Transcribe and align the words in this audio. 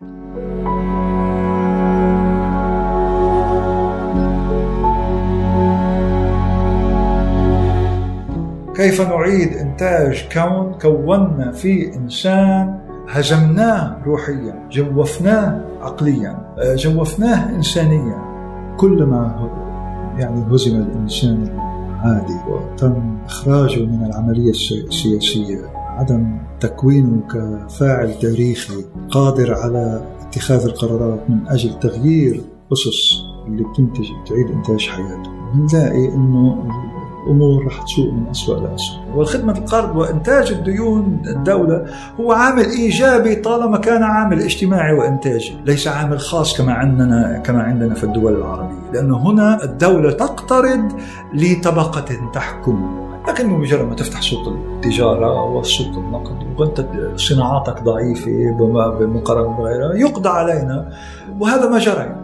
كيف 0.00 0.10
نعيد 9.00 9.52
إنتاج 9.52 10.28
كون 10.32 10.74
كونا 10.82 11.52
فيه 11.52 11.94
إنسان 11.96 12.78
هزمناه 13.08 13.96
روحيا 14.06 14.68
جوفناه 14.70 15.60
عقليا 15.80 16.54
جوفناه 16.58 17.56
إنسانيا. 17.56 18.18
كلما 18.76 19.50
يعني 20.18 20.54
هزم 20.54 20.76
الإنسان 20.76 21.42
العادي 21.42 22.36
وتم 22.50 23.18
إخراجه 23.26 23.80
من 23.80 24.04
العملية 24.04 24.50
السياسية. 24.50 25.77
عدم 25.98 26.38
تكوينه 26.60 27.20
كفاعل 27.30 28.18
تاريخي 28.18 28.84
قادر 29.10 29.54
على 29.54 30.02
اتخاذ 30.20 30.64
القرارات 30.64 31.30
من 31.30 31.48
أجل 31.48 31.78
تغيير 31.78 32.42
أسس 32.72 33.18
اللي 33.46 33.64
بتنتج 33.64 34.06
بتعيد 34.22 34.50
إنتاج 34.50 34.88
حياته 34.88 35.30
بنلاقي 35.54 36.14
إنه 36.14 36.68
الأمور 37.26 37.66
رح 37.66 37.82
تسوء 37.82 38.12
من 38.12 38.28
اسوء 38.28 38.60
لاسوء 38.60 38.98
والخدمه 39.14 39.58
القرض 39.58 39.96
وإنتاج 39.96 40.52
الديون 40.52 41.22
الدولة 41.26 41.86
هو 42.20 42.32
عامل 42.32 42.64
إيجابي 42.64 43.34
طالما 43.34 43.78
كان 43.78 44.02
عامل 44.02 44.42
اجتماعي 44.42 44.92
وإنتاجي 44.92 45.52
ليس 45.64 45.88
عامل 45.88 46.20
خاص 46.20 46.58
كما 46.58 46.72
عندنا 46.72 47.38
كما 47.38 47.62
عندنا 47.62 47.94
في 47.94 48.04
الدول 48.04 48.36
العربية. 48.36 48.90
لأنه 48.92 49.16
هنا 49.16 49.64
الدولة 49.64 50.12
تقترض 50.12 50.92
لطبقة 51.34 52.30
تحكم. 52.34 53.07
لكن 53.28 53.48
بمجرد 53.48 53.88
ما 53.88 53.94
تفتح 53.94 54.22
سوق 54.22 54.48
التجارة 54.48 55.44
وسوق 55.44 55.98
النقد 55.98 56.60
وانت 56.60 56.86
صناعاتك 57.16 57.82
ضعيفة 57.82 58.56
بمقارنة 59.00 59.56
بغيرها 59.56 59.94
يقضى 59.94 60.28
علينا 60.28 60.92
وهذا 61.40 61.68
ما 61.68 61.78
جرى. 61.78 62.16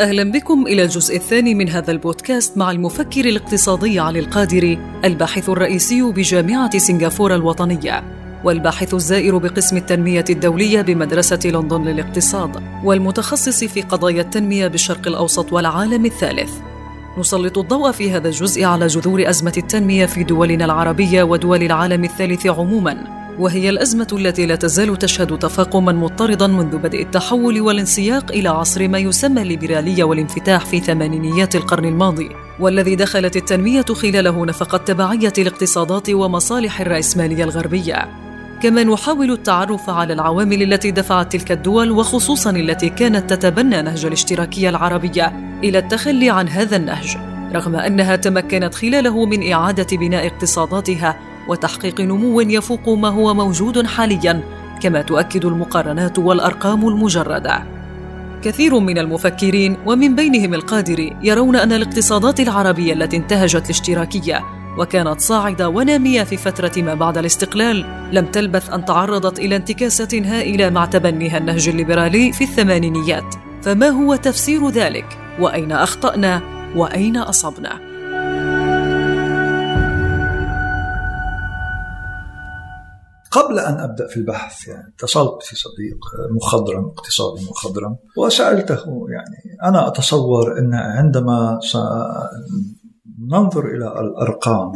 أهلا 0.00 0.32
بكم 0.32 0.66
إلى 0.66 0.82
الجزء 0.82 1.16
الثاني 1.16 1.54
من 1.54 1.68
هذا 1.68 1.90
البودكاست 1.92 2.58
مع 2.58 2.70
المفكر 2.70 3.24
الاقتصادي 3.24 4.00
علي 4.00 4.18
القادري 4.18 4.78
الباحث 5.04 5.48
الرئيسي 5.48 6.02
بجامعة 6.02 6.78
سنغافورة 6.78 7.34
الوطنية 7.34 8.02
والباحث 8.44 8.94
الزائر 8.94 9.38
بقسم 9.38 9.76
التنمية 9.76 10.24
الدولية 10.30 10.82
بمدرسة 10.82 11.40
لندن 11.44 11.82
للاقتصاد 11.82 12.62
والمتخصص 12.84 13.64
في 13.64 13.82
قضايا 13.82 14.20
التنمية 14.20 14.66
بالشرق 14.66 15.08
الأوسط 15.08 15.52
والعالم 15.52 16.04
الثالث. 16.04 16.69
نسلط 17.18 17.58
الضوء 17.58 17.92
في 17.92 18.10
هذا 18.10 18.28
الجزء 18.28 18.64
على 18.64 18.86
جذور 18.86 19.30
أزمة 19.30 19.54
التنمية 19.56 20.06
في 20.06 20.24
دولنا 20.24 20.64
العربية 20.64 21.22
ودول 21.22 21.62
العالم 21.62 22.04
الثالث 22.04 22.46
عموماً 22.46 23.20
وهي 23.40 23.68
الأزمة 23.68 24.06
التي 24.12 24.46
لا 24.46 24.56
تزال 24.56 24.96
تشهد 24.96 25.38
تفاقما 25.38 25.92
مضطردا 25.92 26.46
منذ 26.46 26.78
بدء 26.78 27.02
التحول 27.02 27.60
والانسياق 27.60 28.32
إلى 28.32 28.48
عصر 28.48 28.88
ما 28.88 28.98
يسمى 28.98 29.42
الليبرالية 29.42 30.04
والانفتاح 30.04 30.66
في 30.66 30.80
ثمانينيات 30.80 31.56
القرن 31.56 31.84
الماضي 31.84 32.28
والذي 32.60 32.96
دخلت 32.96 33.36
التنمية 33.36 33.82
خلاله 33.82 34.46
نفق 34.46 34.74
التبعيه 34.74 35.32
الاقتصادات 35.38 36.10
ومصالح 36.10 36.80
الرأسمالية 36.80 37.44
الغربية. 37.44 38.29
كما 38.60 38.84
نحاول 38.84 39.30
التعرف 39.30 39.90
على 39.90 40.12
العوامل 40.12 40.62
التي 40.62 40.90
دفعت 40.90 41.32
تلك 41.32 41.52
الدول 41.52 41.90
وخصوصا 41.90 42.50
التي 42.50 42.88
كانت 42.88 43.34
تتبنى 43.34 43.82
نهج 43.82 44.04
الاشتراكية 44.04 44.68
العربية. 44.68 45.32
إلى 45.64 45.78
التخلي 45.78 46.30
عن 46.30 46.48
هذا 46.48 46.76
النهج 46.76 47.16
رغم 47.54 47.76
أنها 47.76 48.16
تمكنت 48.16 48.74
خلاله 48.74 49.26
من 49.26 49.52
إعادة 49.52 49.96
بناء 49.96 50.26
اقتصاداتها 50.26 51.16
وتحقيق 51.48 52.00
نمو 52.00 52.40
يفوق 52.40 52.88
ما 52.88 53.08
هو 53.08 53.34
موجود 53.34 53.86
حاليا 53.86 54.42
كما 54.82 55.02
تؤكد 55.02 55.44
المقارنات 55.44 56.18
والأرقام 56.18 56.88
المجردة. 56.88 57.62
كثير 58.42 58.78
من 58.78 58.98
المفكرين 58.98 59.76
ومن 59.86 60.14
بينهم 60.14 60.54
القادري 60.54 61.16
يرون 61.22 61.56
أن 61.56 61.72
الاقتصادات 61.72 62.40
العربية 62.40 62.92
التي 62.92 63.16
انتهجت 63.16 63.64
الاشتراكيه 63.64 64.59
وكانت 64.78 65.20
صاعدة 65.20 65.68
ونامية 65.68 66.22
في 66.22 66.36
فترة 66.36 66.82
ما 66.82 66.94
بعد 66.94 67.18
الاستقلال. 67.18 67.84
لم 68.12 68.26
تلبث 68.26 68.70
أن 68.70 68.84
تعرضت 68.84 69.38
إلى 69.38 69.56
انتكاسة 69.56 70.22
هائلة 70.24 70.70
مع 70.70 70.86
تبنيها 70.86 71.38
النهج 71.38 71.68
الليبرالي 71.68 72.32
في 72.32 72.44
الثمانينيات. 72.44 73.34
فما 73.62 73.88
هو 73.88 74.16
تفسير 74.16 74.68
ذلك؟ 74.68 75.18
وأين 75.40 75.72
أخطأنا؟ 75.72 76.42
وأين 76.76 77.16
أصبنا؟ 77.16 77.90
قبل 83.30 83.58
أن 83.58 83.80
أبدأ 83.80 84.06
في 84.06 84.16
البحث 84.16 84.68
يعني 84.68 84.92
اتصلت 84.96 85.42
في 85.42 85.56
صديق 85.56 85.98
مخضرم 86.30 86.84
اقتصادي 86.84 87.44
مخضرم 87.44 87.96
وسألته 88.16 89.06
يعني 89.10 89.58
أنا 89.64 89.88
أتصور 89.88 90.58
أن 90.58 90.74
عندما 90.74 91.58
ننظر 93.28 93.66
إلى 93.66 94.00
الأرقام. 94.00 94.72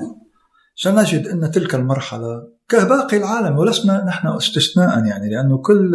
سنجد 0.77 1.27
أن 1.27 1.51
تلك 1.51 1.75
المرحلة 1.75 2.55
كباقي 2.69 3.17
العالم 3.17 3.59
ولسنا 3.59 4.05
نحن 4.05 4.29
استثناء 4.29 5.05
يعني 5.07 5.31
لأنه 5.31 5.59
كل 5.59 5.95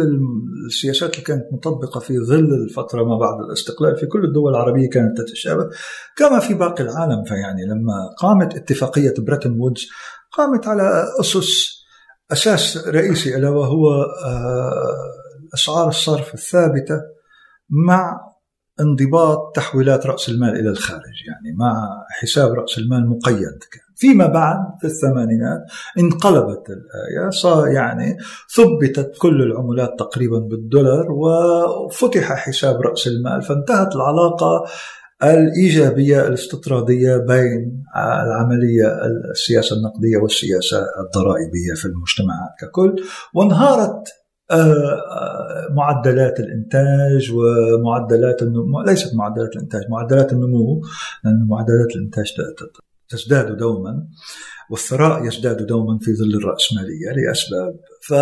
السياسات 0.66 1.14
اللي 1.14 1.24
كانت 1.24 1.44
مطبقة 1.52 2.00
في 2.00 2.18
ظل 2.18 2.54
الفترة 2.64 3.04
ما 3.04 3.18
بعد 3.18 3.40
الاستقلال 3.40 3.96
في 3.96 4.06
كل 4.06 4.24
الدول 4.24 4.50
العربية 4.50 4.90
كانت 4.90 5.18
تتشابه. 5.18 5.68
كما 6.16 6.38
في 6.38 6.54
باقي 6.54 6.84
العالم 6.84 7.24
فيعني 7.24 7.64
لما 7.66 8.14
قامت 8.18 8.54
اتفاقية 8.54 9.14
بريتن 9.18 9.60
وودز 9.60 9.86
قامت 10.32 10.68
على 10.68 11.04
أسس 11.20 11.80
أساس 12.32 12.88
رئيسي 12.88 13.36
ألا 13.36 13.48
وهو 13.48 14.02
آه، 14.24 14.96
أسعار 15.54 15.88
الصرف 15.88 16.34
الثابتة 16.34 17.00
مع 17.70 18.29
انضباط 18.80 19.52
تحويلات 19.56 20.06
رأس 20.06 20.28
المال 20.28 20.60
إلى 20.60 20.70
الخارج 20.70 21.14
يعني 21.28 21.56
مع 21.56 21.88
حساب 22.20 22.52
رأس 22.52 22.78
المال 22.78 23.08
مقيد 23.08 23.58
فيما 23.96 24.26
بعد 24.26 24.56
في 24.80 24.86
الثمانينات 24.86 25.60
انقلبت 25.98 26.66
الآية 26.70 27.30
صار 27.30 27.68
يعني 27.68 28.16
ثبتت 28.56 29.12
كل 29.18 29.42
العملات 29.42 29.98
تقريبا 29.98 30.38
بالدولار 30.38 31.06
وفتح 31.12 32.32
حساب 32.32 32.80
رأس 32.80 33.06
المال 33.06 33.42
فانتهت 33.42 33.96
العلاقة 33.96 34.64
الإيجابية 35.22 36.26
الاستطرادية 36.26 37.16
بين 37.16 37.84
العملية 37.96 38.86
السياسة 39.30 39.76
النقدية 39.76 40.16
والسياسة 40.16 40.78
الضرائبية 40.78 41.74
في 41.76 41.84
المجتمعات 41.84 42.50
ككل. 42.60 42.96
وانهارت 43.34 44.08
معدلات 45.70 46.40
الإنتاج 46.40 47.32
ومعدلات 47.34 48.42
النمو. 48.42 48.82
ليست 48.82 49.14
معدلات 49.14 49.56
الإنتاج 49.56 49.82
معدلات 49.90 50.32
النمو 50.32 50.82
لأن 51.24 51.46
معدلات 51.48 51.96
الإنتاج 51.96 52.32
تزداد 53.08 53.56
دوما 53.56 54.06
والثراء 54.70 55.26
يزداد 55.26 55.66
دوما 55.66 55.98
في 55.98 56.14
ظل 56.14 56.34
الرأسمالية 56.34 57.10
لأسباب. 57.16 57.74
ف 58.08 58.14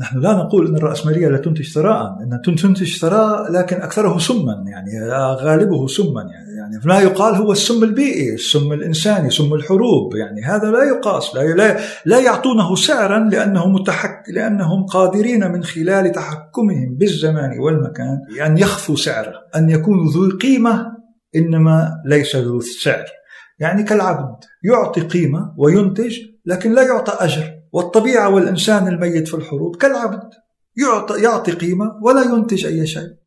نحن 0.00 0.18
لا 0.18 0.32
نقول 0.32 0.66
إن 0.66 0.76
الرأسمالية 0.76 1.28
لا 1.28 1.38
تنتج 1.38 1.72
ثراء 1.72 2.22
إنها 2.22 2.38
تنتج 2.44 2.98
ثراء 2.98 3.52
لكن 3.52 3.76
أكثره 3.76 4.18
سما 4.18 4.64
يعني 4.66 5.08
غالبه 5.34 5.86
سما 5.86 6.22
يعني 6.22 6.49
يعني 6.70 6.84
لا 6.84 7.00
يقال 7.00 7.34
هو 7.34 7.52
السم 7.52 7.84
البيئي، 7.84 8.34
السم 8.34 8.72
الإنساني، 8.72 9.30
سم 9.30 9.54
الحروب، 9.54 10.14
يعني 10.14 10.42
هذا 10.42 10.70
لا 10.70 10.84
يقاس، 10.84 11.34
لا 11.34 11.40
لا, 11.40 11.80
لا 12.04 12.18
يعطونه 12.18 12.74
سعرا 12.74 13.18
لأنه 13.18 13.68
متحك 13.68 14.22
لأنهم 14.28 14.86
قادرين 14.86 15.52
من 15.52 15.64
خلال 15.64 16.12
تحكمهم 16.12 16.96
بالزمان 16.98 17.58
والمكان 17.58 18.18
أن 18.46 18.58
يخفوا 18.58 18.96
سعره، 18.96 19.34
أن 19.56 19.70
يكونوا 19.70 20.12
ذو 20.12 20.38
قيمة 20.38 20.86
إنما 21.36 22.02
ليس 22.06 22.36
ذو 22.36 22.60
سعر. 22.60 23.04
يعني 23.58 23.82
كالعبد 23.82 24.36
يعطي 24.64 25.00
قيمة 25.00 25.54
وينتج 25.58 26.18
لكن 26.46 26.72
لا 26.72 26.82
يعطى 26.82 27.24
أجر. 27.24 27.60
والطبيعة 27.72 28.28
والإنسان 28.28 28.88
الميت 28.88 29.28
في 29.28 29.34
الحروب 29.34 29.76
كالعبد 29.76 30.30
يعطي, 30.76 31.22
يعطي 31.22 31.52
قيمة 31.52 31.84
ولا 32.02 32.22
ينتج 32.22 32.66
أي 32.66 32.86
شيء 32.86 33.19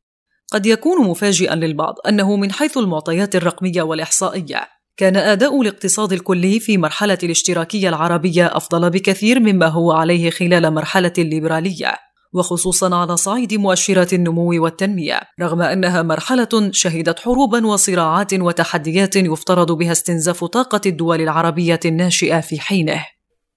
قد 0.53 0.65
يكون 0.65 1.07
مفاجئا 1.07 1.55
للبعض 1.55 1.95
أنه 2.07 2.35
من 2.35 2.51
حيث 2.51 2.77
المعطيات 2.77 3.35
الرقمية 3.35 3.81
والإحصائية 3.81 4.67
كان 4.97 5.17
أداء 5.17 5.61
الاقتصاد 5.61 6.13
الكلي 6.13 6.59
في 6.59 6.77
مرحلة 6.77 7.17
الاشتراكية 7.23 7.89
العربية 7.89 8.57
أفضل 8.57 8.89
بكثير 8.89 9.39
مما 9.39 9.67
هو 9.67 9.91
عليه 9.91 10.29
خلال 10.29 10.73
مرحلة 10.73 11.13
الليبرالية 11.17 11.93
وخصوصا 12.33 12.95
على 12.95 13.17
صعيد 13.17 13.53
مؤشرات 13.53 14.13
النمو 14.13 14.63
والتنمية 14.63 15.19
رغم 15.41 15.61
أنها 15.61 16.01
مرحلة 16.01 16.69
شهدت 16.71 17.19
حروبا 17.19 17.67
وصراعات 17.67 18.33
وتحديات 18.33 19.15
يفترض 19.15 19.71
بها 19.71 19.91
استنزاف 19.91 20.43
طاقة 20.43 20.81
الدول 20.85 21.21
العربية 21.21 21.79
الناشئة 21.85 22.39
في 22.39 22.59
حينه. 22.59 23.05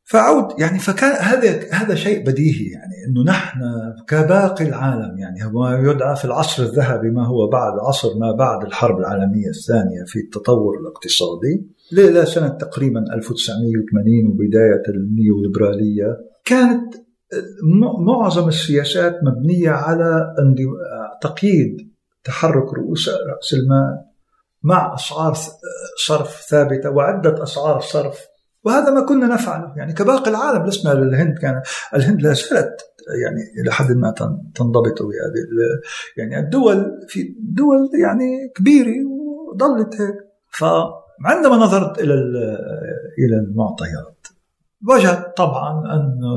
فعود 0.08 0.60
يعني 0.60 0.78
فكان 0.78 1.12
هذا 1.12 1.72
هذا 1.72 1.94
شيء 1.94 2.26
بديهي 2.26 2.70
يعني 2.70 2.94
إنه 3.08 3.24
نحن 3.24 3.60
كباقي 4.08 4.68
العالم 4.68 5.18
يعني 5.18 5.44
هو 5.44 5.68
يدعى 5.68 6.16
في 6.16 6.24
العصر 6.24 6.62
الذهبي 6.62 7.10
ما 7.10 7.26
هو 7.26 7.48
بعد 7.48 7.72
عصر 7.88 8.18
ما 8.18 8.32
بعد 8.32 8.64
الحرب 8.66 8.98
العالمية 8.98 9.48
الثانية 9.48 10.04
في 10.06 10.18
التطور 10.18 10.80
الاقتصادي 10.80 11.66
لسنه 11.92 12.48
تقريبا 12.48 13.00
1980 13.14 14.26
وبداية 14.26 14.82
النيوليبرالية. 14.88 16.16
كانت 16.44 16.94
معظم 18.06 18.48
السياسات 18.48 19.14
مبنية 19.22 19.70
على 19.70 20.34
تقييد 21.22 21.76
تحرك 22.24 22.74
رؤوس 22.74 23.08
رأس 23.08 23.54
المال 23.54 23.98
مع 24.62 24.94
أسعار 24.94 25.36
صرف 26.06 26.46
ثابتة 26.50 26.90
وعدة 26.90 27.42
أسعار 27.42 27.80
صرف 27.80 28.26
وهذا 28.66 28.90
ما 28.90 29.06
كنا 29.06 29.26
نفعله. 29.26 29.72
يعني 29.76 29.92
كباقي 29.92 30.30
العالم 30.30 30.66
لسنا 30.66 30.92
للهند 30.92 31.38
كان 31.38 31.62
الهند 31.94 32.22
لا 32.22 32.32
زالت 32.32 32.76
يعني 33.22 33.62
إلى 33.62 33.72
حد 33.72 33.92
ما 33.92 34.14
تنضبط 34.54 35.02
بهذه 35.02 35.46
يعني 36.16 36.38
الدول 36.38 37.06
في 37.08 37.36
دول 37.40 37.90
يعني 38.02 38.52
كبيرة 38.56 38.94
وظلت 39.06 40.00
هيك. 40.00 40.14
فعندما 40.50 41.56
نظرت 41.56 41.98
إلى 41.98 42.14
إلى 43.18 43.36
المعطيات 43.36 44.26
وجدت 44.88 45.36
طبعا 45.36 45.94
انه 45.94 46.36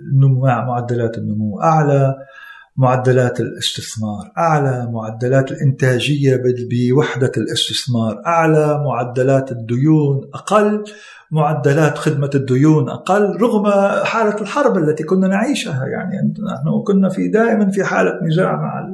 النمو 0.00 0.40
معدلات 0.40 1.18
النمو 1.18 1.60
أعلى. 1.60 2.16
معدلات 2.78 3.40
الاستثمار. 3.40 4.32
أعلى 4.38 4.88
معدلات 4.92 5.52
الإنتاجية 5.52 6.42
بوحدة 6.70 7.32
الاستثمار. 7.36 8.22
أعلى 8.26 8.82
معدلات 8.84 9.52
الديون 9.52 10.30
أقل. 10.34 10.84
معدلات 11.30 11.98
خدمة 11.98 12.30
الديون 12.34 12.88
أقل. 12.88 13.36
رغم 13.40 13.66
حالة 14.04 14.40
الحرب 14.40 14.78
التي 14.78 15.04
كنا 15.04 15.28
نعيشها 15.28 15.86
يعني 15.86 16.34
نحن 16.54 16.82
كنا 16.86 17.08
في 17.08 17.28
دائما 17.28 17.70
في 17.70 17.84
حالة 17.84 18.20
نزاع 18.22 18.56
مع 18.56 18.88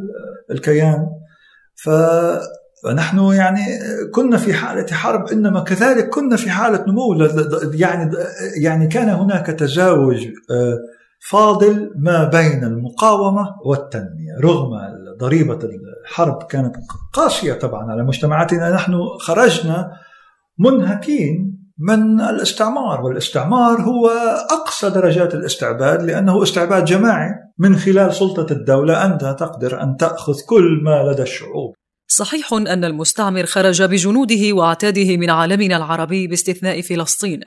الكيان. 0.51 1.07
ف 1.75 1.91
فنحن 2.85 3.19
يعني 3.19 3.61
كنا 4.11 4.37
في 4.37 4.55
حالة 4.55 4.87
حرب 4.87 5.29
إنما 5.29 5.61
كذلك 5.61 6.09
كنا 6.09 6.37
في 6.37 6.51
حالة 6.51 6.85
نمو. 6.89 7.29
يعني 7.75 8.11
يعني 8.63 8.87
كان 8.87 9.09
هناك 9.09 9.47
تزاوج 9.47 10.27
آه، 10.51 10.79
فاضل 11.29 11.91
ما 11.97 12.25
بين 12.25 12.65
المقاومة 12.65 13.55
والتنمية 13.65 14.39
رغم 14.45 14.71
ضريبة 15.21 15.59
الحرب 16.03 16.43
كانت 16.43 16.77
قاسية 17.13 17.53
طبعا 17.53 17.93
على 17.93 18.05
مجتمعاتنا 18.05 18.75
نحن 18.75 18.95
خرجنا 19.21 19.93
منهكين 20.59 21.59
من 21.79 22.21
الاستعمار 22.21 23.01
والاستعمار 23.01 23.81
هو 23.81 24.09
أقصى 24.51 24.91
درجات 24.91 25.35
الاستعباد 25.35 26.03
لأنه 26.03 26.43
استعباد 26.43 26.85
جماعي 26.85 27.31
من 27.59 27.77
خلال 27.77 28.15
سلطة 28.15 28.53
الدولة 28.53 29.07
أنت 29.07 29.21
تقدر 29.21 29.83
أن 29.83 29.97
تأخذ 29.97 30.35
كل 30.49 30.81
ما 30.85 31.13
لدى 31.13 31.23
الشعوب. 31.23 31.75
صحيح 32.09 32.53
أن 32.53 32.85
المستعمر 32.85 33.47
خرج 33.47 33.83
بجنوده 33.83 34.53
وعتاده 34.53 35.17
من 35.17 35.31
عالمنا 35.31 35.77
العربي 35.77 36.27
باستثناء 36.27 36.81
فلسطين. 36.81 37.41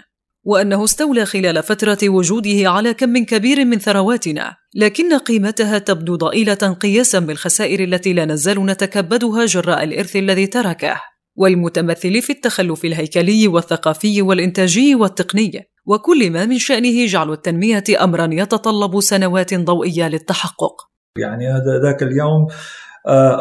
وأنه 0.45 0.83
استولى 0.83 1.25
خلال 1.25 1.63
فترة 1.63 2.09
وجوده 2.09 2.69
على 2.69 2.93
كم 2.93 3.25
كبير 3.25 3.65
من 3.65 3.79
ثرواتنا 3.79 4.55
لكن 4.75 5.17
قيمتها 5.17 5.77
تبدو 5.77 6.15
ضئيلة 6.15 6.53
قياسا 6.53 7.19
بالخسائر 7.19 7.83
التي 7.83 8.13
لا 8.13 8.25
نزال 8.25 8.65
نتكبدها 8.65 9.45
جراء 9.45 9.83
الإرث 9.83 10.15
الذي 10.15 10.47
تركه. 10.47 11.01
والمتمثل 11.37 12.21
في 12.21 12.29
التخلف 12.29 12.85
الهيكلي 12.85 13.47
والثقافي 13.47 14.21
والإنتاجي 14.21 14.95
والتقني 14.95 15.69
وكل 15.85 16.31
ما 16.31 16.45
من 16.45 16.57
شأنه 16.57 17.05
جعل 17.05 17.31
التنمية 17.31 17.83
امرا 18.01 18.29
يتطلب 18.31 18.99
سنوات 18.99 19.53
ضوئية 19.53 20.07
للتحقق. 20.07 20.75
يعني 21.19 21.47
هذا 21.47 21.79
ذاك 21.83 22.03
اليوم 22.03 22.47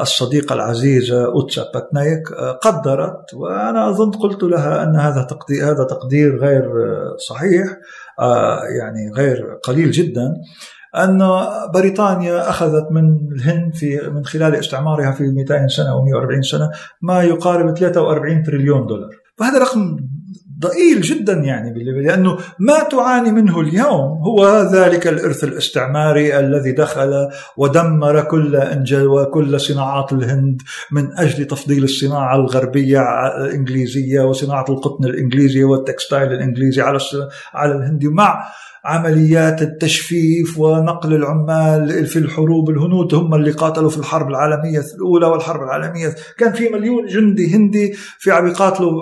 الصديقة 0.03 0.55
العزيزة 0.55 1.25
أوتسا 1.25 1.71
باتنايك 1.75 2.33
آه، 2.33 2.53
قدرت 2.53 3.35
وأنا 3.35 3.91
أظن 3.91 4.11
قلت 4.11 4.43
لها 4.43 4.83
أن 4.83 4.97
هذا 4.97 5.23
تقدير 5.23 5.65
هذا 5.65 5.85
تقدير 5.85 6.37
غير 6.39 6.65
آه، 6.65 7.17
صحيح 7.29 7.67
يعني 8.79 9.13
غير 9.17 9.59
قليل 9.63 9.91
جدا 9.91 10.35
أن 10.97 11.31
بريطانيا 11.75 12.51
أخذت 12.51 12.93
من 12.93 13.33
الهند 13.33 13.75
في 13.75 14.11
من 14.15 14.25
خلال 14.25 14.55
استعمارها 14.55 15.13
في 15.13 15.25
200 15.25 15.69
سنة 15.69 15.91
أو 15.91 16.05
140 16.05 16.43
سنة 16.43 16.71
ما 17.03 17.23
يقارب 17.23 17.77
43 17.77 18.43
تريليون 18.43 18.87
دولار. 18.87 19.11
فهذا 19.39 19.59
رقم 19.59 19.97
ضئيل 20.61 21.01
جدا 21.01 21.33
يعني 21.33 21.85
لأنه 22.03 22.39
ما 22.59 22.79
تعاني 22.91 23.31
منه 23.31 23.61
اليوم. 23.61 24.23
هو 24.23 24.69
ذلك 24.73 25.07
الإرث 25.07 25.45
الاستعماري 25.45 26.39
الذي 26.39 26.73
دخل 26.73 27.29
ودمر 27.57 28.21
كل 28.21 28.57
انجل 28.57 29.07
وكل 29.07 29.61
صناعات 29.61 30.13
الهند 30.13 30.63
من 30.93 31.19
أجل 31.19 31.45
تفضيل 31.45 31.85
الصناعة 31.85 32.37
الغربية 32.37 33.01
الإنجليزية 33.45 34.21
وصناعة 34.21 34.65
القطن 34.69 35.05
الإنجليزي 35.05 35.65
وال 35.65 35.80
textile 35.80 36.33
الإنجليزي 36.33 36.83
على 36.83 36.99
على 37.55 37.73
الهند 37.73 38.05
مع 38.05 38.45
عمليات 38.85 39.63
التجفيف 39.63 40.59
ونقل 40.59 41.15
العمال 41.15 42.07
في 42.07 42.19
الحروب 42.19 42.71
الهنود. 42.71 43.15
هم 43.15 43.35
اللي 43.35 43.51
قاتلوا 43.51 43.91
في 43.91 43.99
الحرب 43.99 44.29
العالمية 44.29 44.83
الأولى 44.95 45.27
والحرب 45.27 45.63
العالمية. 45.63 46.15
كان 46.39 46.53
في 46.53 46.69
مليون 46.69 47.07
جندي 47.07 47.57
هندي 47.57 47.93
في 48.19 48.31
عم 48.31 48.47
يقاتلوا 48.47 48.93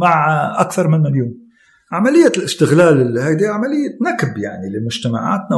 مع 0.00 0.52
أكثر 0.60 0.88
من 0.88 0.95
مليون 0.98 1.46
عملية 1.92 2.32
الاستغلال 2.36 3.18
هذه 3.18 3.46
عملية 3.48 3.98
نكب 4.02 4.38
يعني 4.38 4.70
لمجتمعاتنا 4.70 5.56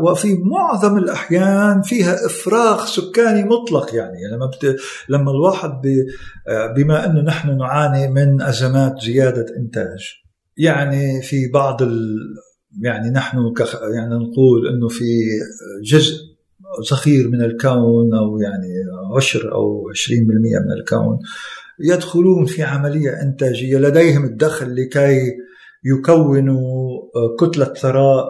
وفي 0.00 0.34
معظم 0.34 0.98
الأحيان 0.98 1.82
فيها 1.82 2.26
إفراغ 2.26 2.86
سكاني 2.86 3.44
مطلق 3.44 3.94
يعني. 3.94 4.18
لما 4.32 4.46
بت... 4.46 4.76
لما 5.08 5.30
الواحد 5.30 5.70
ب... 5.70 6.06
بما 6.76 7.06
أنه 7.06 7.20
نحن 7.20 7.56
نعاني 7.56 8.08
من 8.08 8.42
أزمات 8.42 8.94
زيادة 9.02 9.46
إنتاج 9.56 10.14
يعني 10.56 11.22
في 11.22 11.48
بعض 11.48 11.82
ال... 11.82 12.16
يعني 12.82 13.10
نحن 13.10 13.52
كخ 13.56 13.74
يعني 13.94 14.14
نقول 14.14 14.68
أنه 14.68 14.88
في 14.88 15.04
جزء 15.84 16.34
صغير 16.82 17.28
من 17.28 17.42
الكون 17.42 18.14
أو 18.14 18.40
يعني 18.40 18.68
عشر 19.16 19.52
أو 19.52 19.92
20% 19.92 20.12
من 20.66 20.72
الكون 20.80 21.18
يدخلون 21.80 22.44
في 22.44 22.62
عملية 22.62 23.22
إنتاجية 23.22 23.78
لديهم 23.78 24.24
الدخل 24.24 24.74
لكي 24.76 25.32
يكونوا 25.84 26.90
كتلة 27.40 27.64
ثراء 27.64 28.24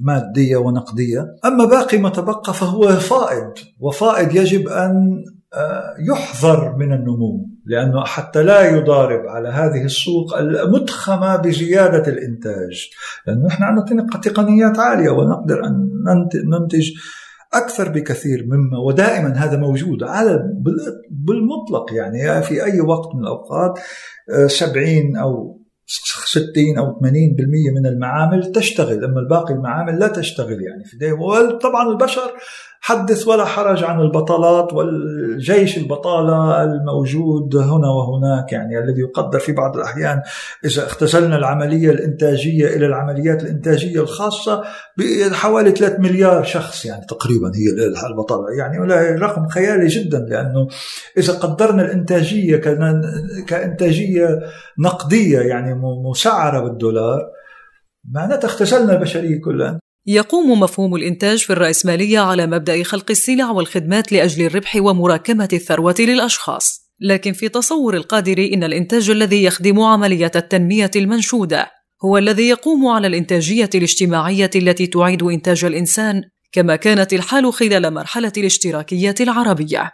مادية 0.00 0.56
ونقدية، 0.56 1.26
أما 1.44 1.64
باقي 1.64 1.98
ما 1.98 2.08
تبقى 2.08 2.54
فهو 2.54 2.88
فائض 2.88 3.52
وفائض 3.80 4.36
يجب 4.36 4.68
أن 4.68 5.24
يحذر 6.08 6.76
من 6.76 6.92
النمو 6.92 7.48
لأنه 7.66 8.04
حتى 8.04 8.42
لا 8.42 8.76
يضارب 8.76 9.26
على 9.26 9.48
هذه 9.48 9.84
السوق 9.84 10.38
المتخمة 10.38 11.36
بزيادة 11.36 12.12
الإنتاج. 12.12 12.88
لأنه 13.26 13.46
نحن 13.46 13.62
عندنا 13.62 14.06
تقنيات 14.22 14.78
عالية 14.78 15.10
ونقدر 15.10 15.64
أن 15.66 15.88
ننتج 16.50 16.90
أكثر 17.54 17.88
بكثير 17.88 18.46
مما 18.46 18.78
ودائما 18.78 19.28
هذا 19.28 19.56
موجود. 19.56 20.02
على 20.02 20.42
بالمطلق 21.10 21.92
يعني 21.92 22.42
في 22.42 22.64
أي 22.64 22.80
وقت 22.80 23.14
من 23.14 23.20
الأوقات 23.20 23.78
70 24.46 25.16
أو 25.16 25.62
60 25.86 26.78
أو 26.78 26.84
80% 26.84 27.04
من 27.76 27.86
المعامل 27.86 28.52
تشتغل 28.52 29.04
أما 29.04 29.20
الباقي 29.20 29.54
المعامل 29.54 29.98
لا 29.98 30.08
تشتغل 30.08 30.62
يعني 30.62 30.84
في 30.84 31.12
وطبعا 31.12 31.88
البشر 31.88 32.32
حدث 32.84 33.28
ولا 33.28 33.44
حرج 33.44 33.84
عن 33.84 34.00
البطالات 34.00 34.72
والجيش 34.72 35.78
البطالة 35.78 36.62
الموجود 36.62 37.56
هنا 37.56 37.88
وهناك 37.88 38.52
يعني 38.52 38.78
الذي 38.78 39.00
يقدر 39.00 39.38
في 39.38 39.52
بعض 39.52 39.76
الأحيان 39.76 40.22
إذا 40.64 40.86
اختزلنا 40.86 41.36
العملية 41.36 41.90
الإنتاجية 41.90 42.66
إلى 42.66 42.86
العمليات 42.86 43.42
الإنتاجية 43.42 44.00
الخاصة 44.00 44.62
بحوالي 44.96 45.70
3 45.70 45.98
مليار 45.98 46.44
شخص 46.44 46.84
يعني 46.84 47.06
تقريبا 47.06 47.52
هي 47.54 47.86
البطالة 48.06 48.44
يعني 48.58 48.78
رقم 49.18 49.48
خيالي 49.48 49.86
جدا 49.86 50.18
لأنه 50.18 50.68
إذا 51.18 51.32
قدرنا 51.32 51.82
الإنتاجية 51.82 52.56
كإنتاجية 53.46 54.40
نقدية 54.78 55.38
يعني 55.38 55.74
مسعرة 56.10 56.60
بالدولار 56.60 57.20
معناتها 58.10 58.48
اختزلنا 58.48 58.92
البشرية 58.92 59.40
كلها. 59.40 59.81
يقوم 60.06 60.60
مفهوم 60.60 60.94
الإنتاج 60.94 61.38
في 61.38 61.52
الرأسمالية 61.52 62.18
على 62.18 62.46
مبدأ 62.46 62.82
خلق 62.82 63.10
السلع 63.10 63.50
والخدمات 63.50 64.12
لأجل 64.12 64.46
الربح 64.46 64.76
ومراكمة 64.76 65.48
الثروة 65.52 65.94
للأشخاص، 65.98 66.90
لكن 67.00 67.32
في 67.32 67.48
تصور 67.48 67.96
القادر 67.96 68.38
إن 68.52 68.64
الإنتاج 68.64 69.10
الذي 69.10 69.44
يخدم 69.44 69.80
عملية 69.80 70.30
التنمية 70.36 70.90
المنشودة 70.96 71.70
هو 72.04 72.18
الذي 72.18 72.48
يقوم 72.48 72.86
على 72.86 73.06
الإنتاجية 73.06 73.70
الاجتماعية 73.74 74.50
التي 74.56 74.86
تعيد 74.86 75.22
إنتاج 75.22 75.64
الإنسان 75.64 76.22
كما 76.52 76.76
كانت 76.76 77.12
الحال 77.12 77.52
خلال 77.52 77.94
مرحلة 77.94 78.32
الاشتراكية 78.36 79.14
العربية. 79.20 79.90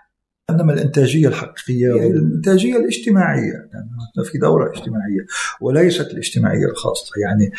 إنما 0.50 0.72
الإنتاجية 0.72 1.28
الحقيقية 1.28 1.94
هي 1.94 2.06
الانتاجيه 2.06 2.76
الاجتماعية 2.76 3.68
يعني 3.72 3.90
في 4.24 4.38
دورة 4.38 4.70
اجتماعية 4.70 5.26
وليست 5.60 6.10
الاجتماعية 6.10 6.66
الخاصة. 6.66 7.10
يعني 7.22 7.50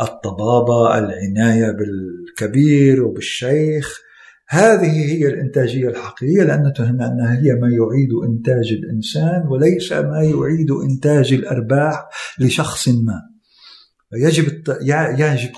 الطبابة 0.00 0.98
العناية 0.98 1.70
بالكبير 1.70 3.04
وبالشيخ 3.04 4.00
هذه 4.48 5.12
هي 5.12 5.26
الإنتاجية 5.26 5.88
الحقيقية 5.88 6.42
لانها 6.42 7.40
هي 7.40 7.54
ما 7.54 7.68
يعيد 7.68 8.10
إنتاج 8.28 8.72
الإنسان 8.72 9.46
وليس 9.48 9.92
ما 9.92 10.22
يعيد 10.22 10.70
إنتاج 10.90 11.32
الأرباح 11.32 12.08
لشخص 12.38 12.88
ما. 12.88 13.35
يجب 14.12 14.46
يجب 15.18 15.50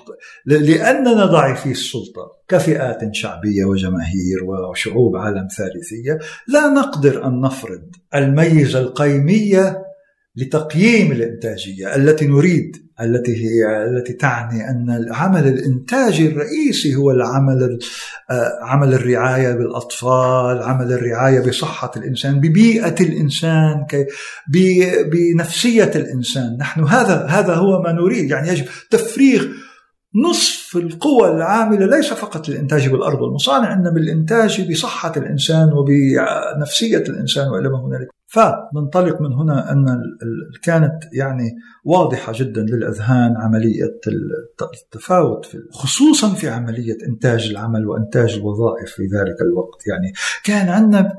لأننا 0.47 1.26
ضعيفي 1.26 1.71
السلطة. 1.71 2.38
كفئات 2.49 2.99
شعبية 3.12 3.64
وجماهير 3.64 4.45
وشعوب 4.45 5.17
عالم 5.17 5.49
ثالثية 5.59 6.19
لا 6.49 6.69
نقدر 6.69 7.26
أن 7.26 7.40
نفرض 7.40 7.90
الميزة 8.14 8.78
القيمية 8.78 9.83
لتقييم 10.37 11.12
الإنتاجية 11.12 11.97
التي 11.97 12.26
نريد 12.26 12.88
التي 13.00 13.37
هي 13.37 13.85
التي 13.85 14.12
تعني 14.12 14.71
أن 14.71 14.90
العمل 14.90 15.47
الانتاجي 15.47 16.28
الرئيسي 16.28 16.95
هو 16.97 17.11
العمل 17.11 17.78
آه، 18.31 18.59
عمل 18.62 18.95
الرعاية 18.95 19.52
بالأطفال، 19.52 20.62
عمل 20.62 20.93
الرعاية 20.93 21.40
بصحة 21.40 21.90
الإنسان، 21.97 22.40
ببيئة 22.40 22.95
الإنسان، 23.00 23.87
بنفسية 25.12 25.93
الإنسان، 25.95 26.57
نحن 26.61 26.85
هذا 26.85 27.26
هذا 27.26 27.55
هو 27.55 27.83
ما 27.83 27.93
نريد، 27.93 28.31
يعني 28.31 28.49
يجب 28.49 28.64
تفريغ 28.90 29.47
نصف 30.14 30.76
القوى 30.76 31.31
العاملة 31.31 31.87
ليس 31.87 32.12
فقط 32.12 32.49
للإنتاج 32.49 32.88
بالأرض 32.88 33.23
والمصانع 33.23 33.73
إنما 33.73 33.90
بالإنتاج 33.90 34.71
بصحة 34.71 35.12
الإنسان 35.17 35.71
وبنفسية 35.73 36.99
الإنسان 36.99 37.49
وإلى 37.49 37.69
ما 37.69 37.87
هنالك. 37.87 38.18
فننطلق 38.29 39.21
من 39.21 39.33
هنا 39.33 39.73
أن 39.73 40.01
كانت 40.63 40.99
يعني 41.13 41.57
واضحة 41.85 42.33
جدا 42.37 42.63
للأذهان 42.63 43.37
عملية 43.37 44.01
التفاوت 44.75 45.47
في 45.47 45.59
خصوصا 45.73 46.29
في 46.35 46.49
عملية 46.49 46.97
إنتاج 47.09 47.49
العمل 47.51 47.87
وإنتاج 47.87 48.35
الوظائف 48.35 48.91
في 48.91 49.03
ذلك 49.03 49.41
الوقت. 49.43 49.87
يعني 49.87 50.13
كان 50.45 50.69
عندنا 50.69 51.17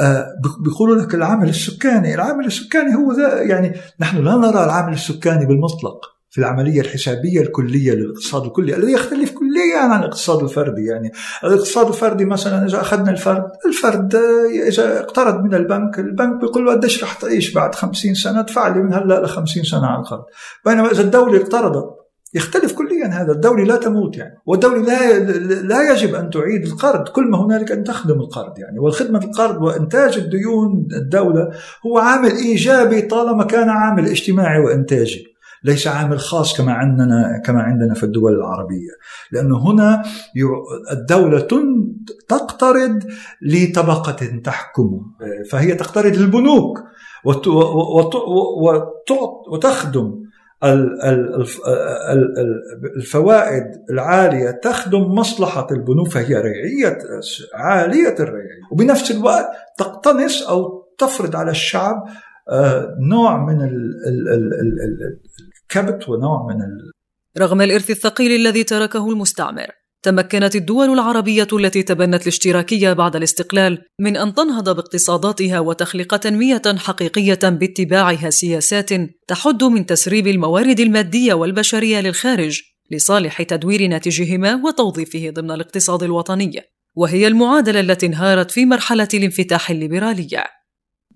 آه، 0.00 0.26
بيقولوا 0.64 1.02
لك 1.02 1.14
العامل 1.14 1.48
السكاني. 1.48 2.14
العامل 2.14 2.46
السكاني 2.46 2.94
هو 2.94 3.12
ذا 3.12 3.42
يعني 3.42 3.76
نحن 4.00 4.24
لا 4.24 4.36
نرى 4.36 4.64
العامل 4.64 4.92
السكاني 4.92 5.46
بالمطلق. 5.46 6.19
في 6.30 6.38
العملية 6.38 6.80
الحسابية 6.80 7.40
الكلية 7.40 7.92
للاقتصاد 7.92 8.44
الكلي 8.44 8.76
الذي 8.76 8.92
يختلف 8.92 9.30
كليا 9.30 9.78
عن 9.78 10.00
الاقتصاد 10.00 10.42
الفردي. 10.42 10.84
يعني 10.84 11.12
الاقتصاد 11.44 11.86
الفردي 11.86 12.24
مثلا 12.24 12.66
إذا 12.66 12.80
أخذنا 12.80 13.10
الفرد 13.10 13.50
الفرد 13.66 14.14
إذا 14.68 15.00
اقترض 15.00 15.44
من 15.44 15.54
البنك 15.54 15.98
البنك 15.98 16.40
بيقول 16.40 16.66
له 16.66 16.72
قديش 16.72 17.04
رح 17.04 17.12
تعيش 17.12 17.54
بعد 17.54 17.74
خمسين 17.74 18.14
سنة؟ 18.14 18.40
ادفع 18.40 18.68
لي 18.68 18.82
من 18.82 18.94
هلأ 18.94 19.20
ل 19.20 19.28
50 19.28 19.62
سنة 19.62 19.86
على 19.86 20.00
القرض 20.00 20.24
بينما 20.66 20.90
إذا 20.90 21.02
الدولة 21.02 21.42
اقترضت 21.42 22.00
يختلف 22.34 22.72
كليا 22.72 23.06
هذا. 23.06 23.32
الدولة 23.32 23.64
لا 23.64 23.76
تموت 23.76 24.16
يعني. 24.16 24.34
والدولة 24.46 24.82
لا 24.82 25.18
لا 25.62 25.92
يجب 25.92 26.14
أن 26.14 26.30
تعيد 26.30 26.66
القرض. 26.66 27.08
كل 27.08 27.30
ما 27.30 27.46
هنالك 27.46 27.72
أن 27.72 27.84
تخدم 27.84 28.20
القرض 28.20 28.58
يعني. 28.58 28.78
والخدمة 28.78 29.24
القرض 29.24 29.62
وإنتاج 29.62 30.18
الديون 30.18 30.88
الدولة 30.92 31.50
هو 31.86 31.98
عامل 31.98 32.30
إيجابي 32.30 33.02
طالما 33.02 33.44
كان 33.44 33.68
عامل 33.68 34.08
اجتماعي 34.08 34.60
وإنتاجي. 34.60 35.29
ليس 35.64 35.86
عامل 35.86 36.20
خاص 36.20 36.56
كما 36.58 36.72
عندنا 36.72 37.42
كما 37.44 37.62
عندنا 37.62 37.94
في 37.94 38.04
الدول 38.04 38.34
العربية. 38.34 38.90
لأنه 39.32 39.70
هنا 39.70 40.02
الدولة 40.92 41.48
تقترض 42.28 43.04
لطبقة 43.42 44.40
تحكم 44.44 45.00
فهي 45.50 45.74
تقترض 45.74 46.16
للبنوك 46.16 46.78
وتخدم 49.52 50.20
الفوائد 52.96 53.64
العالية 53.90 54.50
تخدم 54.50 55.00
مصلحة 55.00 55.66
البنوك 55.70 56.08
فهي 56.08 56.34
ريعية 56.34 56.98
عالية 57.54 58.14
الريعية. 58.20 58.60
وبنفس 58.72 59.10
الوقت 59.10 59.46
تقتنص 59.78 60.42
أو 60.42 60.80
تفرض 60.98 61.36
على 61.36 61.50
الشعب 61.50 62.04
آه، 62.48 62.96
نوع 63.00 63.46
من 63.46 63.58
كبت 65.70 66.08
ونوع 66.08 66.46
من 66.46 66.62
ال... 66.62 66.92
رغم 67.38 67.60
الإرث 67.60 67.90
الثقيل 67.90 68.32
الذي 68.40 68.64
تركه 68.64 69.10
المستعمر 69.10 69.66
تمكنت 70.02 70.56
الدول 70.56 70.90
العربية 70.90 71.48
التي 71.52 71.82
تبنت 71.82 72.22
الاشتراكية 72.22 72.92
بعد 72.92 73.16
الاستقلال 73.16 73.82
من 74.00 74.16
أن 74.16 74.34
تنهض 74.34 74.76
باقتصاداتها 74.76 75.60
وتخلق 75.60 76.16
تنمية 76.16 76.62
حقيقية 76.76 77.38
باتباعها 77.44 78.30
سياسات 78.30 78.90
تحد 79.28 79.64
من 79.64 79.86
تسريب 79.86 80.26
الموارد 80.26 80.80
المادية 80.80 81.34
والبشرية 81.34 82.00
للخارج 82.00 82.60
لصالح 82.90 83.42
تدوير 83.42 83.86
ناتجهما 83.86 84.62
وتوظيفه 84.64 85.30
ضمن 85.30 85.50
الاقتصاد 85.50 86.02
الوطني 86.02 86.60
وهي 86.94 87.26
المعادلة 87.26 87.80
التي 87.80 88.06
انهارت 88.06 88.50
في 88.50 88.66
مرحلة 88.66 89.08
الانفتاح 89.14 89.70
الليبرالية 89.70 90.44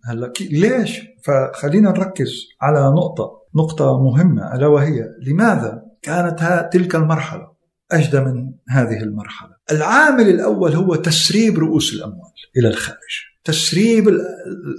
هلا 0.04 0.32
ليش؟ 0.40 1.00
فخلينا 1.25 1.90
نركز 1.90 2.46
على 2.62 2.80
نقطة 2.96 3.43
نقطة 3.56 4.02
مهمة 4.02 4.54
ألا 4.54 4.66
وهي 4.66 5.04
لماذا 5.26 5.84
كانت 6.02 6.68
تلك 6.73 6.94
المرحلة 6.94 7.54
أجدى 7.92 8.20
من 8.20 8.52
هذه 8.68 9.02
المرحلة؟ 9.02 9.56
العامل 9.73 10.28
الأول 10.28 10.73
هو 10.73 10.94
تسريب 10.94 11.58
رؤوس 11.58 11.94
الأموال 11.94 12.32
إلى 12.56 12.68
الخارج. 12.68 13.34
تسريب 13.44 14.08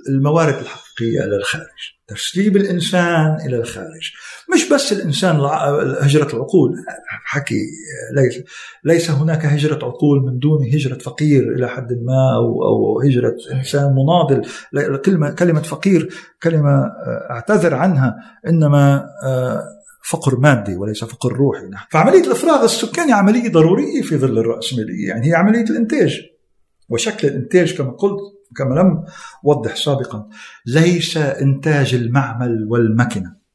الموارد 0.09 0.55
الحقيقية 0.55 1.25
إلى 1.25 1.35
الخارج. 1.35 1.95
تسريب 2.07 2.57
الإنسان 2.57 3.37
إلى 3.45 3.57
الخارج. 3.57 4.11
مش 4.55 4.69
بس 4.73 4.93
الإنسان 4.93 5.35
هجرة 6.01 6.35
العقول. 6.35 6.71
حكي 7.07 7.61
ليس, 8.15 8.43
ليس 8.83 9.11
هناك 9.11 9.45
هجرة 9.45 9.85
عقول 9.85 10.21
من 10.25 10.39
دون 10.39 10.65
هجرة 10.73 10.97
فقير 10.97 11.55
إلى 11.55 11.69
حد 11.69 11.93
ما 11.93 12.35
أو, 12.35 12.63
أو 12.63 13.01
هجرة 13.01 13.35
إنسان 13.53 13.95
مناضل. 13.95 14.49
كلمة, 14.99 15.29
كلمة 15.29 15.61
فقير 15.61 16.13
كلمة 16.43 16.91
أعتذر 17.31 17.73
عنها 17.73 18.15
إنما 18.47 19.05
فقر 20.09 20.39
مادي 20.39 20.75
وليس 20.75 21.03
فقر 21.03 21.33
روحي. 21.33 21.69
فعملية 21.89 22.23
الإفراغ 22.23 22.63
السكاني 22.63 23.11
عملية 23.13 23.51
ضرورية 23.51 24.01
في 24.01 24.17
ظل 24.17 24.37
الرأسمالية. 24.37 25.07
يعني 25.07 25.27
هي 25.27 25.33
عملية 25.35 25.63
الإنتاج. 25.63 26.21
وشكل 26.89 27.27
الإنتاج 27.27 27.73
كما 27.73 27.91
قلت 27.91 28.34
كما 28.57 28.75
لم 28.75 29.03
وضح 29.43 29.75
سابقا 29.75 30.27
ليس 30.65 31.17
إنتاج 31.17 31.95
المعمل 31.95 32.67
والمكنة 32.69 33.45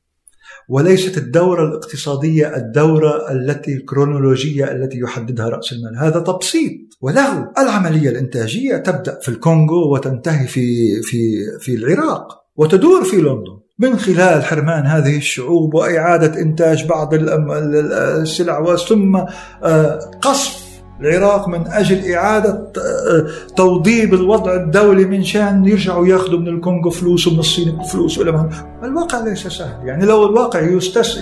وليست 0.68 1.18
الدورة 1.18 1.68
الاقتصادية 1.68 2.56
الدورة 2.56 3.32
التي 3.32 3.75
الكرونولوجية 3.75 4.73
التي 4.73 4.99
يحددها 4.99 5.49
رأس 5.49 5.73
المال. 5.73 5.99
هذا 5.99 6.20
تبسيط 6.20 6.73
وله 7.00 7.52
العملية 7.59 8.11
الإنتاجية 8.11 8.76
تبدأ 8.76 9.18
في 9.23 9.28
الكونغو 9.28 9.94
وتنتهي 9.94 10.47
في, 10.47 10.88
في, 11.02 11.44
في 11.61 11.75
العراق 11.75 12.40
وتدور 12.56 13.04
في 13.04 13.16
لندن. 13.16 13.61
من 13.78 13.99
خلال 13.99 14.44
حرمان 14.44 14.87
هذه 14.87 15.16
الشعوب 15.16 15.75
وإعادة 15.75 16.40
إنتاج 16.40 16.87
بعض 16.87 17.14
السلع 17.14 18.76
ثم 18.76 19.16
آه، 19.64 19.99
قصف 20.23 20.59
العراق 21.00 21.49
من 21.49 21.66
أجل 21.66 22.12
إعادة 22.12 22.50
آه، 22.50 23.26
توضيب 23.57 24.14
الوضع 24.14 24.54
الدولي 24.54 25.04
من 25.04 25.25
شأن 25.25 25.64
يرجعوا 25.64 26.07
يأخذوا 26.07 26.38
من 26.38 26.49
الكونغو 26.49 26.90
فلوس 26.90 27.26
ومن 27.26 27.38
الصين 27.38 27.83
فلوس 27.83 28.19
ولا 28.19 28.50
الواقع 28.83 29.25
ليس 29.25 29.47
سهل. 29.47 29.87
يعني 29.87 30.07
لو 30.07 30.26
الواقع 30.26 30.61
يستس 30.61 31.19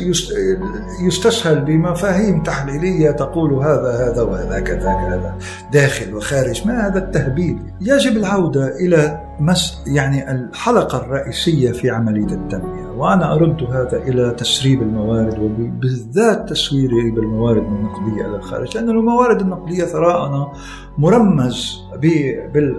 يستسهل 1.06 1.60
بمفاهيم 1.60 2.42
تحليلية 2.42 3.10
تقول 3.10 3.52
هذا 3.52 4.08
هذا 4.08 4.22
وهذا 4.22 4.60
كذا 4.60 4.78
كذا 4.78 5.34
داخل 5.72 6.14
وخارج 6.14 6.66
ما 6.66 6.86
هذا 6.86 6.98
التهبيل؟ 6.98 7.58
يجب 7.80 8.16
العودة 8.16 8.76
إلى 8.76 9.20
مس 9.40 9.78
يعني 9.86 10.30
الحلقة 10.30 10.98
الرئيسية 10.98 11.72
في 11.72 11.90
عملية 11.90 12.34
التنمية. 12.34 12.87
وأنا 12.98 13.34
أرد 13.34 13.62
هذا 13.62 14.02
إلى 14.02 14.30
تسريب 14.30 14.82
الموارد 14.82 15.38
وبالذات 15.38 16.48
تسوير 16.48 16.90
بالموارد 17.14 17.62
النقدية 17.62 18.26
إلى 18.26 18.36
الخارج 18.36 18.76
لأن 18.76 18.90
الموارد 18.90 19.40
النقدية 19.40 19.84
ثراءنا 19.84 20.52
مرمز 20.98 21.80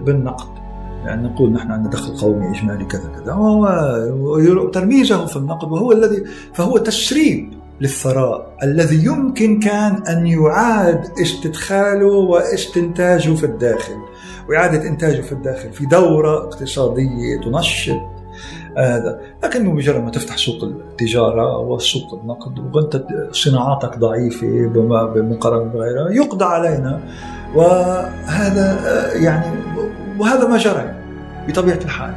بالنقد. 0.06 0.60
يعني 1.06 1.28
نقول 1.28 1.52
نحن 1.52 1.72
عندنا 1.72 1.92
دخل 1.92 2.18
قومي 2.18 2.50
إجمالي 2.50 2.86
كذا 2.86 3.12
كذا 3.16 3.34
وترميزه 3.34 5.26
في 5.26 5.38
النقد 5.38 5.72
وهو 5.72 5.92
الذي 5.92 6.24
فهو 6.54 6.78
تسريب 6.78 7.54
للثراء 7.82 8.58
الذي 8.64 9.06
يمكن 9.06 9.60
كان 9.60 10.04
أن 10.08 10.28
يعاد 10.28 11.02
استدخاله 11.22 12.08
واستنتاجه 12.08 13.34
في 13.34 13.46
الداخل. 13.46 13.96
وإعادة 14.50 14.88
إنتاجه 14.88 15.22
في 15.22 15.32
الداخل 15.32 15.74
في 15.74 15.86
دورة 15.86 16.38
اقتصادية 16.38 17.42
تنشط 17.44 18.19
هذا. 18.78 19.20
لكنه 19.44 19.72
مجرد 19.72 20.04
ما 20.04 20.12
تفتح 20.12 20.38
سوق 20.38 20.64
التجارة 20.64 21.58
وسوق 21.58 22.20
النقد 22.22 22.76
وانت 22.76 23.04
صناعاتك 23.32 23.98
ضعيفة 23.98 24.68
بمقارنة 25.16 25.64
بغيرها 25.64 26.12
يقضى 26.12 26.46
علينا. 26.46 27.00
وهذا 27.56 28.80
يعني 29.16 29.46
وهذا 30.20 30.48
ما 30.48 30.58
جرى 30.58 30.94
بطبيعة 31.48 31.80
الحال. 31.86 32.14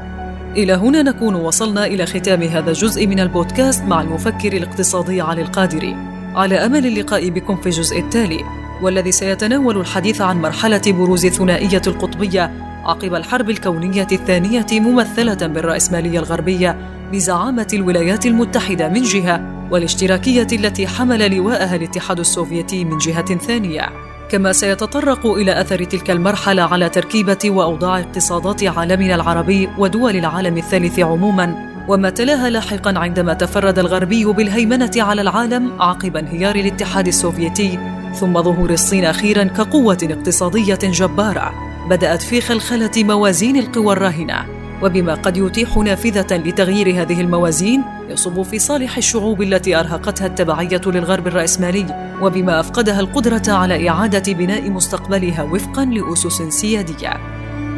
إلى 0.57 0.73
هنا 0.73 1.03
نكون 1.03 1.35
وصلنا 1.35 1.87
إلى 1.87 2.07
ختام 2.07 2.43
هذا 2.43 2.71
الجزء 2.71 3.07
من 3.07 3.21
البودكاست 3.21 3.85
مع 3.85 4.03
المفكر 4.03 4.53
الاقتصادي 4.53 5.21
علي 5.21 5.43
القادري. 5.43 5.97
على 6.35 6.55
أمل 6.55 6.87
اللقاء 6.87 7.29
بكم 7.29 7.57
في 7.57 7.67
الجزء 7.67 7.99
التالي 7.99 8.41
والذي 8.83 9.13
سيتناول 9.13 9.81
الحديث 9.81 10.21
عن 10.21 10.41
مرحلة 10.41 10.81
بروز 10.87 11.27
ثنائية 11.27 11.83
القطبية 11.87 12.51
عقب 12.85 13.15
الحرب 13.15 13.51
الكونية 13.51 14.07
الثانية 14.13 14.67
ممثلة 14.73 15.47
بالرأسمالية 15.47 16.19
الغربية 16.19 16.77
بزعامة 17.13 17.67
الولايات 17.75 18.27
المتحدة 18.27 18.89
من 18.89 19.03
جهة 19.03 19.67
والاشتراكية 19.71 20.47
التي 20.53 20.87
حمل 20.87 21.37
لواءها 21.37 21.77
الاتحاد 21.77 22.19
السوفيتي 22.19 22.85
من 22.85 22.99
جهة 22.99 23.39
ثانية. 23.39 23.89
كما 24.31 24.53
سيتطرق 24.53 25.27
إلى 25.27 25.61
أثر 25.61 25.85
تلك 25.85 26.11
المرحلة 26.11 26.63
على 26.63 26.89
تركيبة 26.89 27.39
وأوضاع 27.45 28.01
اقتصادات 28.01 28.65
عالمنا 28.65 29.15
العربي 29.15 29.69
ودول 29.79 30.17
العالم 30.17 30.57
الثالث 30.57 30.99
عموما 30.99 31.73
وما 31.89 32.11
تلاها 32.11 32.51
لاحقا 32.51 32.99
عندما 32.99 33.35
تفرد 33.35 33.79
الغربي 33.79 34.25
بالهيمنة 34.25 34.91
على 34.97 35.23
العالم 35.23 35.83
عقب 35.83 36.17
انهيار 36.17 36.57
الاتحاد 36.57 37.07
السوفيتي 37.07 37.79
ثم 38.21 38.43
ظهور 38.43 38.71
الصين 38.71 39.05
أخيرا 39.05 39.45
كقوة 39.45 39.99
اقتصادية 40.03 40.79
جبارة. 40.83 41.72
بدأت 41.89 42.23
في 42.23 42.41
خلخلة 42.41 42.91
موازين 42.97 43.57
القوى 43.57 43.93
الراهنة. 43.93 44.47
وبما 44.83 45.15
قد 45.15 45.37
يتيح 45.37 45.77
نافذة 45.77 46.37
لتغيير 46.37 47.03
هذه 47.03 47.21
الموازين 47.21 47.83
يصب 48.09 48.43
في 48.43 48.59
صالح 48.59 48.97
الشعوب 48.97 49.43
التي 49.43 49.77
أرهقتها 49.77 50.27
التبعية 50.27 50.81
للغرب 50.87 51.27
الرأسمالي. 51.27 52.17
وبما 52.23 52.61
أفقدها 52.61 53.01
القدرة 53.01 53.43
على 53.49 53.89
إعادة 53.89 54.33
بناء 54.33 54.71
مستقبلها 54.71 55.43
وفقا 55.43 55.85
لأسس 55.85 56.43
سيادية. 56.43 57.21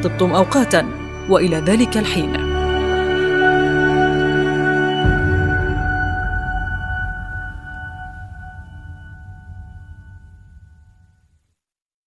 طبتم 0.03 0.33
أوقاتا 0.33 0.87
وإلى 1.31 1.57
ذلك 1.57 1.97
الحين. 1.97 2.54